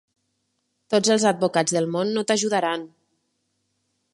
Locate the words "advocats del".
1.31-1.89